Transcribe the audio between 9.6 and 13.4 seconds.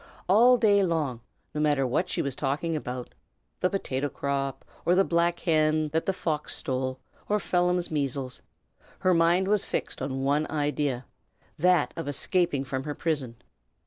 fixed on one idea, that of escaping from her prison.